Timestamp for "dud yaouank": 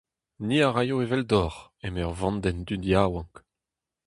2.67-3.33